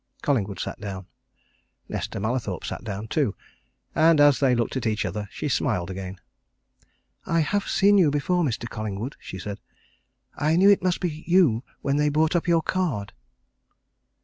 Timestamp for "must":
10.81-11.01